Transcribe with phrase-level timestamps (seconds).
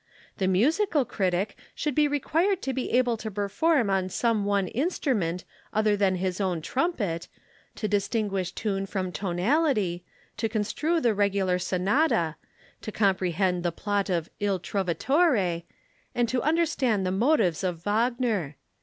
[0.39, 5.43] The musical critic should be required to be able to perform on some one instrument
[5.73, 7.27] other than his own trumpet,
[7.75, 10.03] to distinguish tune from tonality,
[10.37, 12.35] to construe the regular sonata,
[12.81, 15.65] to comprehend the plot of Il Trovatore,
[16.15, 18.57] and to understand the motives of Wagner.